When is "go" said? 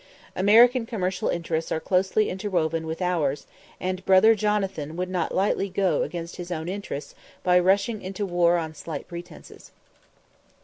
5.69-6.01